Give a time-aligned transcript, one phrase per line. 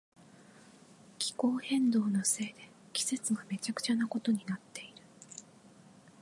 [1.19, 2.55] 気候変動のせいで
[2.91, 4.93] 季節がめちゃくちゃなことになっている。